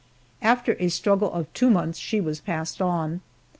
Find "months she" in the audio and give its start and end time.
1.69-2.19